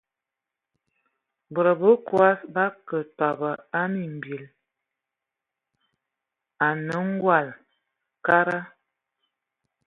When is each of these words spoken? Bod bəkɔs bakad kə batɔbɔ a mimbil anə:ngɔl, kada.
Bod 1.53 1.67
bəkɔs 1.81 2.39
bakad 2.53 2.75
kə 2.87 2.97
batɔbɔ 3.07 3.49
a 3.79 3.81
mimbil 3.93 4.43
anə:ngɔl, 6.67 7.47
kada. 8.25 8.59